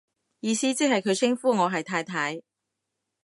[0.39, 2.41] 意思即係佢稱呼我係太太